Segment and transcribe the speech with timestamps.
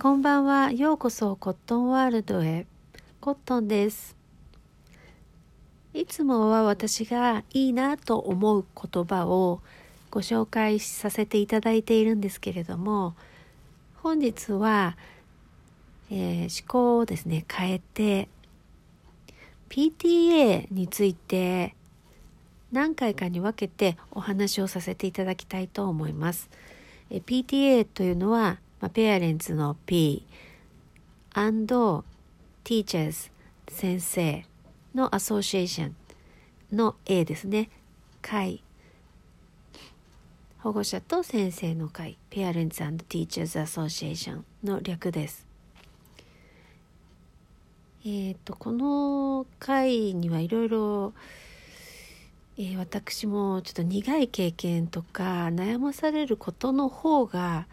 [0.00, 0.70] こんばんは。
[0.70, 2.68] ようこそコットンワールドへ。
[3.20, 4.14] コットンです。
[5.92, 9.60] いつもは私がいいなと思う言葉を
[10.12, 13.16] ご紹介させていただいているんですけれども、
[13.96, 14.96] 本日は、
[16.12, 18.28] えー思考をですね、変えて、
[19.68, 21.74] PTA について
[22.70, 26.48] 何回かに分けてお話をさせていただきたいと思います。
[27.10, 30.24] え PTA というのは、まあ、ペアレンツの P
[31.34, 32.04] and
[32.64, 33.30] teachers
[33.68, 34.44] 先生
[34.94, 35.96] のアソシエーション
[36.76, 37.70] の A ですね。
[38.22, 38.62] 会。
[40.58, 42.18] 保護者と先生の会。
[42.30, 45.46] Parents and Teachers Association の略です。
[48.04, 51.12] えっ、とこの会にはいろいろ
[52.56, 57.68] えー私もちょっと苦い経験とか悩まされることの方が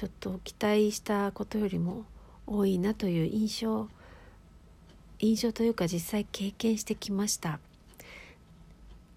[0.00, 2.06] ちょっと期待したことよりも
[2.46, 3.86] 多いなという印象
[5.18, 7.60] 印象というか実際経験してきました。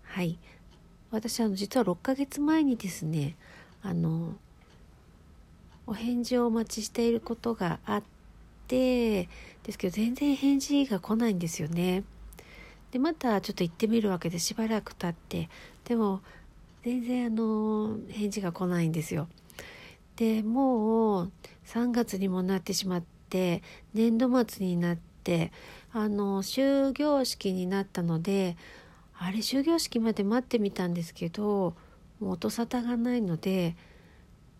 [0.04, 0.38] はい。
[1.10, 3.38] 私あの実は6ヶ月前にですね
[3.82, 4.36] あの
[5.88, 8.04] お返事をお待ちしていることがあっ
[8.68, 9.30] て
[9.64, 12.04] ですけど全然返事が来ないんですよね。
[12.92, 15.48] でまたちょっと行ってみるわけでしばらく経って
[15.86, 16.20] でも
[16.84, 19.30] 全然あの返事が来ないんですよ。
[20.16, 21.32] でもう
[21.66, 25.52] 3月にもなってしまって年度末になって
[25.92, 28.58] あの終業式になったので
[29.18, 31.76] あれ終業式まで待ってみたんですけど
[32.20, 33.76] もう音沙汰がないので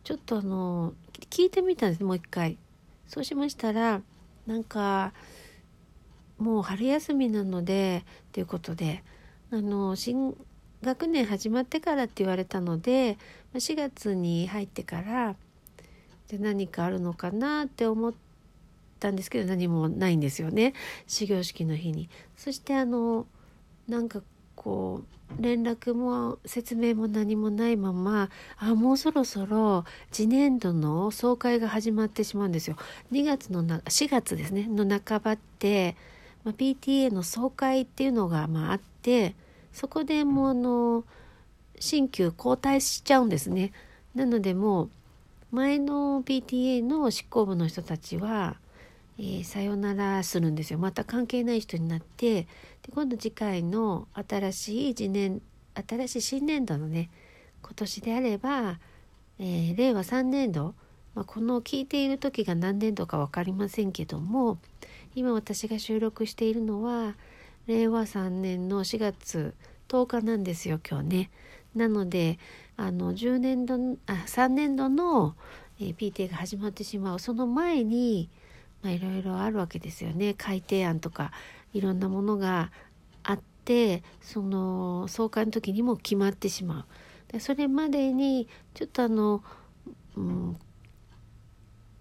[0.04, 0.94] ちょっとあの
[1.30, 2.58] 聞いてみたんですもう一回。
[3.08, 4.02] そうしましたら
[4.48, 5.14] なんか
[6.38, 9.04] もう春休みなのでということで
[9.52, 10.36] あの新
[10.82, 13.18] 学年始まってからって言われたので
[13.54, 15.36] 4月に入ってから
[16.28, 18.14] で何かあるのかなって思っ
[19.00, 20.74] たんですけど何もないんですよね
[21.08, 22.10] 始業式の日に。
[22.38, 23.28] そしてあの
[23.88, 24.22] なんか
[24.56, 25.02] こ
[25.40, 32.78] う連絡も説明も何もないままあもうそろそろ次年度の総会が始まってしまうんですよ。
[33.12, 35.96] 2月のな4月ですねの半ばって、
[36.44, 39.36] まあ、PTA の総会っていうのがまああって
[39.72, 41.04] そこでもうあの
[41.80, 43.72] 新旧交代しちゃうんですね。
[44.14, 44.90] なのでもう
[45.54, 48.58] 前の PTA の執行部の人たちは、
[49.20, 52.48] えーさよならするんですよまた関係ない人になってで
[52.92, 55.44] 今度次回の新しい次年
[55.76, 57.12] 新しい新年度のね
[57.62, 58.80] 今年であれば、
[59.38, 60.74] えー令和3年度、
[61.14, 64.58] まあ、この聞いている時が何年度か分かりませんけども
[65.14, 67.14] 今私が収録しているのは
[67.68, 69.54] 令和3年の4月
[69.88, 71.30] 10日なんですよ今日ね。
[71.76, 72.40] なので
[72.78, 73.76] あの10年度
[74.08, 75.36] あ3年度の、
[75.80, 78.30] えー PTA が始まってしまうその前に
[78.82, 81.32] まあいろいろあるわけですよね改定案とか
[81.74, 82.72] いろんなものが
[83.24, 86.86] あってその総会の時にも決まってしまう。
[87.32, 89.44] でそれまでにちょっとあの、
[90.16, 90.58] うん、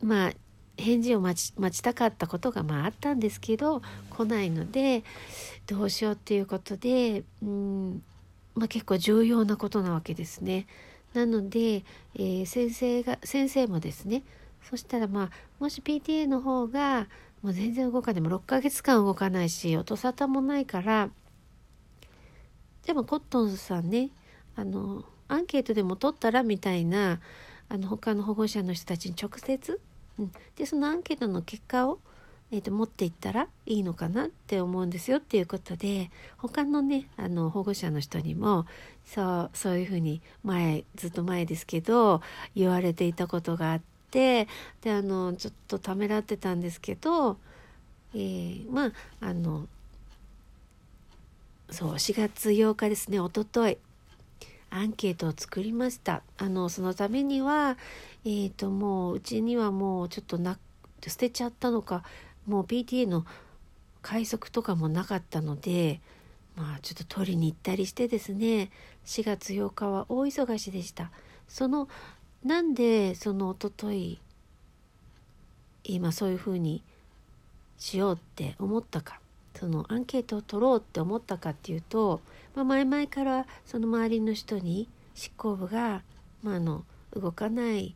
[0.03, 0.33] まあ
[0.77, 5.05] 返事を待ち待ちたかったことがまああったんですけど来ないので
[5.67, 8.03] どうしようっていうことで、うん
[8.55, 10.67] まあ、結構重要なことなわけですね。
[11.15, 14.23] なので、えー先生が先生もですね
[14.69, 15.31] そしたらまあ
[15.61, 17.07] もし PTA の方が
[17.43, 21.11] もう全然動かないも6ヶ月間動かないし音沙汰もないから
[22.87, 24.11] でもコットンさんね
[24.57, 27.21] あのアンケートでも取ったらみたいな
[27.69, 29.81] あの他の保護者の人たちに直接、
[30.19, 32.01] うん、でそのアンケートの結果を、
[32.55, 38.67] えー、と持っていったらいいのかなって思うんですよっていうことで他のねあの保護者の人にも
[39.07, 42.21] そうそういうふうに前ずっと前ですけど
[42.55, 43.81] 言われていたことがあっ
[44.11, 44.47] て
[44.83, 47.39] であのちょっとためらってたんですけど、
[48.15, 49.67] えーまああの
[51.71, 53.79] そう4月8日ですねおととい
[54.69, 56.23] アンケートを作りました。
[56.37, 57.79] あのそのためには
[58.25, 60.59] えー、ともううちにはもうちょっとな
[61.07, 62.05] 捨てちゃったのか
[62.47, 63.25] もう PTA の
[64.03, 66.01] 快速とかもなかったので
[66.57, 68.71] まあちょっと取りに行ったりしてですね
[69.07, 71.11] 4月8日は大忙しでした。
[71.49, 71.89] その
[72.45, 74.21] なんでその一昨日
[75.85, 76.83] 今そういうふうに
[77.79, 79.21] しようって思ったか
[79.55, 82.21] そのアンケートを取ろうって思ったかっていうと、
[82.55, 86.03] まあ、前々からその周りの人に執行部が、
[86.43, 86.85] まあ、あの
[87.15, 87.95] 動かない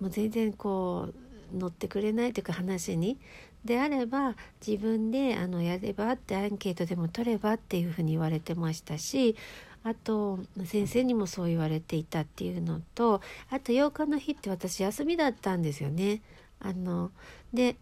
[0.00, 1.08] もう全然こ
[1.54, 3.18] う乗ってくれないというか話に
[3.64, 4.34] であれば
[4.66, 9.36] 自分であのやればってアンケートでも取ればっていうふうに言われてましたし
[9.84, 13.20] あと先生にもそう言われていたっていうのと
[13.50, 16.20] あと8日の日って私休みだったんですよね。
[16.60, 17.10] あの
[17.52, 17.76] で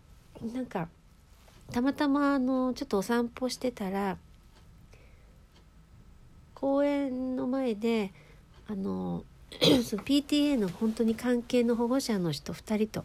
[0.53, 0.89] なんか
[1.73, 4.19] たまたまあのちょっとお散歩してたら
[6.55, 8.13] 公園の前で
[8.69, 13.05] あの PTA の本当に関係の保護者の人2人と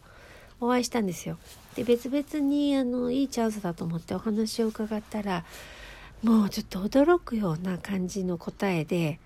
[0.62, 1.38] お会いしたんですよ。
[1.76, 5.44] で別々にあのいいチャンスだと思ってお話を伺ったら
[6.24, 9.20] もうちょっと驚くような感じの答えで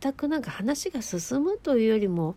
[0.00, 2.34] 全くなんか話が進むというよりも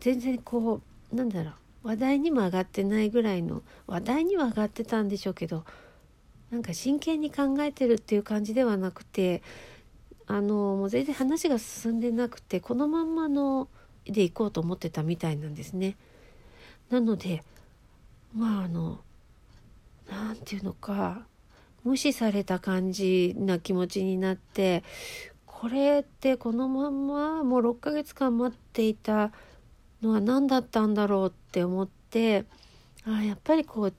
[0.00, 0.80] 全然こ
[1.12, 1.50] うなんだろ
[1.84, 5.64] う話題にも上がってないぐらいの話題には上がってたんでしょうけど
[6.50, 9.42] なんか真剣に考えてるっていう感じではなくて
[10.26, 13.68] あのもう全然話が進んでなくてこのまんまの
[14.04, 15.96] で行こうと思ってたみたいなんですね。
[16.92, 17.42] なので
[18.36, 19.00] まああの
[20.10, 21.22] 何て言うのか
[21.84, 24.84] 無視された感じな気持ちになって
[25.46, 29.32] これってこのまんまもう6ヶ月間待っていた
[30.02, 32.44] のは何だったんだろうって思って
[33.06, 33.94] あやっぱりこう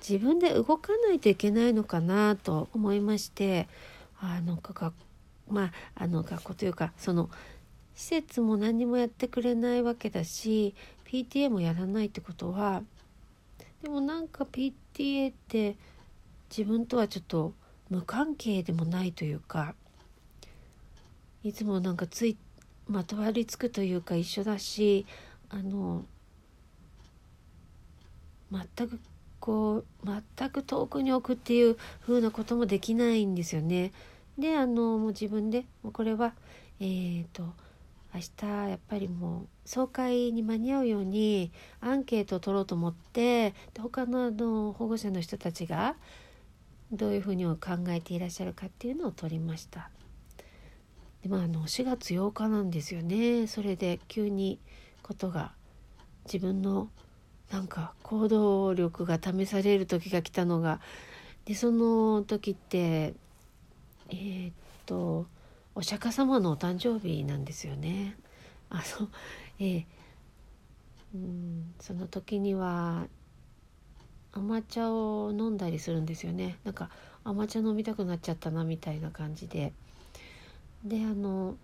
[0.00, 3.68] 自分で動かないといけないのかなと思いまして
[4.18, 4.94] あの学
[5.50, 7.28] まああの学校というかその
[7.94, 10.74] 施設も何もやってくれないわけだし
[11.10, 12.82] PTA もやらないってことは
[13.82, 15.76] でもなんか PTA って
[16.56, 17.52] 自分とはちょっと
[17.88, 19.74] 無関係でもないというか
[21.42, 22.36] いつもなんかつい
[22.86, 25.04] まとわりつくというか一緒だし
[25.48, 26.04] あの
[28.52, 29.00] 全く
[29.40, 29.84] こう
[30.36, 33.92] 全く遠くに置くっていう風なこともできないんですよね。
[34.38, 36.34] であのもう自分でこれは
[36.78, 37.44] えっ、ー、と
[38.12, 45.94] 明日やっぱりもう総会に間に合うようにアンケートを取ろうと思ってで他のあの保護者の人たちが
[46.92, 47.58] どういうふうに考
[47.88, 49.90] えていらっしゃるかっていうのを取りました。
[51.22, 54.58] でまあ、あの4月8日なんですよねそれで急に
[55.02, 55.52] ことが
[56.24, 56.88] 自分の
[57.50, 60.80] なんか行動力が試される時が来たのが
[61.44, 63.14] でその時って
[64.08, 64.52] えー、っ
[64.86, 65.26] と
[65.80, 68.14] お釈迦様のお誕生日なんですよね。
[68.68, 69.08] あの
[69.58, 69.84] えー、
[71.14, 73.06] うんその時には
[74.30, 76.58] 甘茶を飲んだりするんですよね。
[76.64, 76.90] なんか
[77.24, 79.72] 甘茶飲みたくなっちゃったなみたいな感じで。
[80.84, 81.56] であの、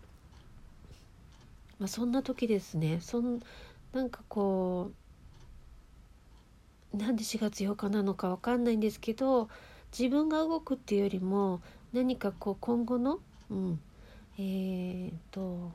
[1.78, 3.00] まあ、そんな時ですね。
[3.02, 3.40] そん
[3.92, 4.92] なんかこ
[6.94, 9.50] うなんで4月8日なのか分かんないんですけど
[9.92, 11.60] 自分が動くっていうよりも
[11.92, 13.20] 何かこう今後の、
[13.50, 13.80] うん、
[14.38, 15.72] えーと、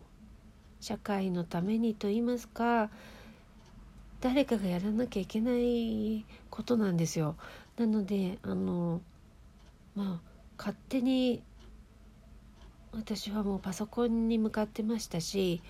[0.79, 2.89] 社会のためにと言いますか
[4.19, 7.35] 誰かがやらなきゃいけないことなんですよ。
[7.77, 9.01] なのであの
[9.95, 11.41] まあ勝手に
[12.91, 15.61] 私はもうパソコンに向かってましたし、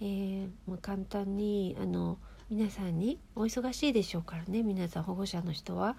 [0.00, 2.16] えー、もう簡単にあの
[2.48, 5.96] 皆さんにお忙しいでしょうからね皆さん保護者の人は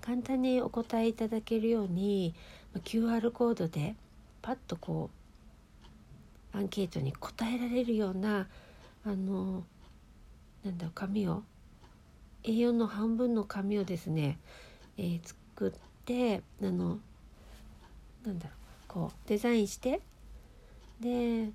[0.00, 2.34] 簡単にお答えいただけるように
[2.84, 3.96] QR コードで
[4.40, 5.23] パッとこう
[6.54, 8.46] アンケートに答えられるような
[9.04, 9.64] あの
[10.64, 11.42] なんだ紙を
[12.44, 14.38] A4 の半分の紙をですね、
[14.96, 16.98] えー、作ってあの
[18.24, 18.54] なんだろう
[18.88, 20.00] こうデザインして
[21.00, 21.50] で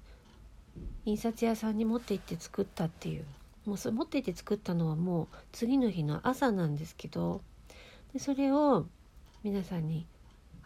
[1.05, 3.25] 印刷屋さんに持って行って作ったっていう
[3.65, 7.41] もうそ持って行って作ったのはもう次の日の朝なんですけど
[8.13, 8.85] でそれを
[9.43, 10.05] 皆さんに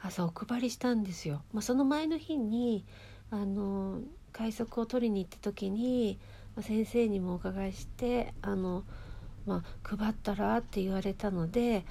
[0.01, 1.43] 朝お配りしたんですよ。
[1.53, 2.83] まあ、その前の日に
[3.31, 4.01] あの
[4.33, 6.17] 快速を取りに行った時に、
[6.55, 8.83] ま、先生にもお伺いしてあの、
[9.45, 11.85] まあ、配ったらって言われたので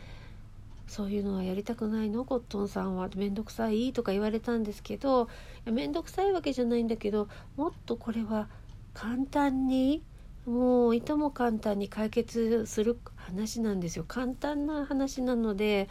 [0.89, 2.25] そういうのはやりたくないの？
[2.27, 3.09] コットンさんは。
[3.17, 3.93] 面倒くさい？
[3.95, 5.29] とか言われたんですけど
[5.65, 8.49] 面倒くさいわけじゃないんだけどもっとこれは
[8.93, 10.03] 簡単に
[10.45, 14.05] もういとも簡単に解決する話なんですよ。
[14.07, 15.89] 簡単な話なので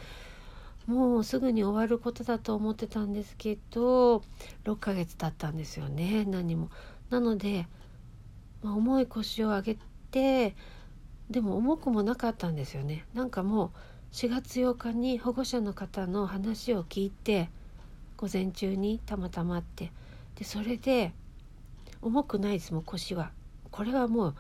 [0.92, 4.24] もうすぐに終わることだと思ってたんですけど
[4.66, 6.70] 6ヶ月経ったんですよね何も。
[7.10, 7.66] なので、
[8.62, 9.78] まあ、重い腰を上げ
[10.12, 10.54] て
[11.30, 13.06] でも重くもなかったんですよね。
[13.14, 13.70] なんかもう
[14.12, 17.50] 4月8日に保護者の方の話を聞いて
[18.18, 19.94] 午前中にたまたまって
[20.36, 21.14] でそれで
[22.02, 23.32] 重くないですもう腰は。
[23.72, 24.36] これはもう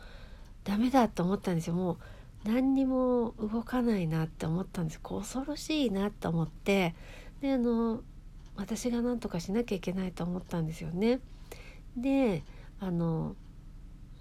[0.65, 1.97] ダメだと思ったんですよもう
[2.43, 6.95] 何にも動かないなって思ったんです恐ろしいなと思って
[7.41, 8.01] であの
[8.55, 11.19] 私が何とかしなきゃいけないと思ったんですよね。
[11.95, 12.43] で
[12.79, 13.35] あの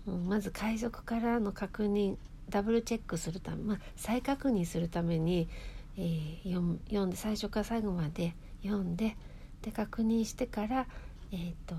[0.07, 2.17] まず海賊からの確認
[2.49, 5.49] ダブルチェックするため、まあ、再確認するために、
[5.97, 9.17] えー、読んで最初から最後まで読んで
[9.63, 10.87] で確認してから、
[11.33, 11.75] えーと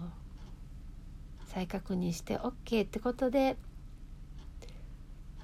[1.52, 3.58] 再確認して OK ってことで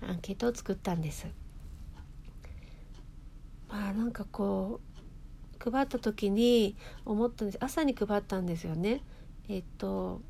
[0.01, 1.27] アンケートを作ったんです。
[3.69, 4.79] まあなんかこ
[5.65, 7.57] う配った時に思ったんです。
[7.61, 9.01] 朝に配ったんですよね。
[9.49, 10.21] えっと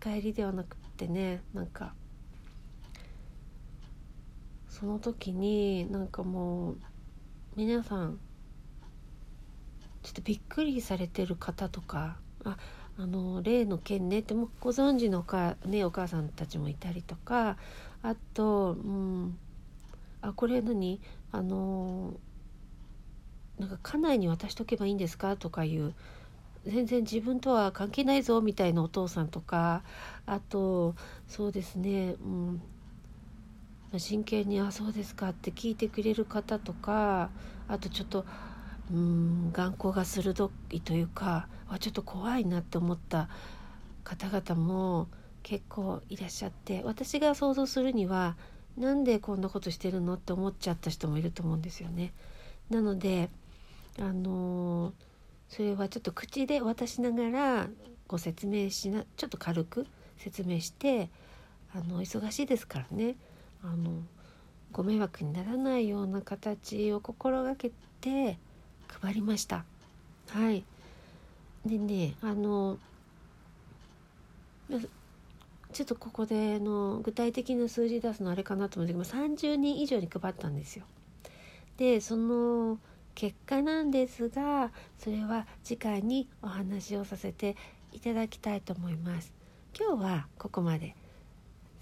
[0.00, 1.94] 帰りではなくってねなんか。
[4.68, 6.76] その時になんかもう
[7.54, 8.18] 皆さん
[10.02, 12.56] ちょっとびっくりされてる方とかあ
[12.98, 17.56] あの例の件ねってもご存知のか、ね、お母さんたちもいたりとか
[18.04, 19.38] あと、うん、
[20.20, 21.00] あこれ何？
[21.32, 22.12] あの
[23.58, 25.36] なんか家内に渡しとけばいいんですか？
[25.36, 25.94] とかいう。
[26.66, 29.82] 全然自分とは関係ないぞみたいなお父さんとか。
[30.26, 30.94] あと
[31.26, 32.16] そうですね、
[33.92, 37.30] うん、真剣に「あそうですか」って聞いてくれる方とか。
[37.68, 38.26] あとちょっと
[38.92, 41.48] うん眼光が鋭いというか。
[41.68, 43.30] あちょっと怖いなって思った
[44.04, 45.08] 方々も
[45.44, 48.36] 結構いらっしゃって私が想像するには
[48.78, 52.12] なんでこんなことしてるのって思っちゃった人もいると思うんですよね。
[52.70, 53.30] なので
[54.00, 54.92] あのー、
[55.48, 57.68] それはちょっと口で渡しながら
[58.08, 59.86] ご説明しなちょっと軽く
[60.16, 61.10] 説明して
[61.74, 63.14] あの忙しいですからね。
[63.62, 64.02] あの
[64.72, 67.70] ご迷惑にならないような形を心がけ
[68.00, 68.38] て
[68.88, 69.64] 配りました。
[70.30, 70.64] はい。
[71.66, 72.78] でねあの
[75.74, 80.84] ちょっとここでの具体的な数字出すのあれかなと思うんですけど30人以上に配ったんですよ。
[81.76, 82.78] でその
[83.16, 87.56] 結果なんですがそれは次回にお話をさせて
[87.92, 89.32] いただきたいと思います。
[89.76, 90.94] 今日はここまで。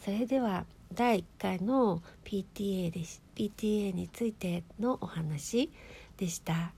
[0.01, 3.01] それでは第1回の PTA で
[3.37, 5.71] PTA についてのお話
[6.17, 6.73] でした。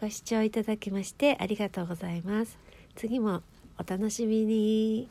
[0.00, 2.58] ご視聴いただきましてありがとうございます。
[2.96, 3.42] 次も
[3.78, 5.08] お楽しみに。